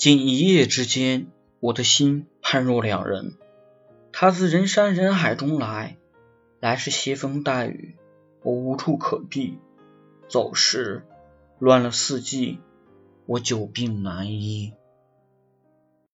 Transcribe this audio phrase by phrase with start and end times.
[0.00, 1.26] 仅一夜之间
[1.60, 3.34] 我的心判若两人。
[4.12, 5.98] 他自人山人海中来
[6.58, 7.96] 来时携风带雨
[8.42, 9.58] 我无处可避。
[10.26, 11.04] 走时
[11.58, 12.60] 乱了四季
[13.26, 14.72] 我久病难医。